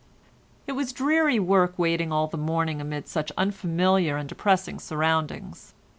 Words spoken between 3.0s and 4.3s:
such unfamiliar and